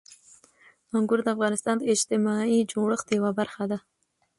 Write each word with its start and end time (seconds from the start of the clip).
انګور 0.95 1.19
د 1.23 1.27
افغانستان 1.35 1.75
د 1.79 1.83
اجتماعي 1.93 2.59
جوړښت 2.71 3.07
یوه 3.17 3.31
برخه 3.39 3.63
ده. 3.71 3.77